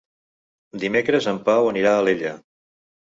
[0.85, 2.33] Dimecres en Pau anirà a Alella.